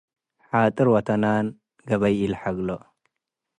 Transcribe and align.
ሓጥር 0.49 0.87
ወተናን 0.93 1.45
ገበይ 1.89 2.15
ኢልሐግሎ። 2.21 2.69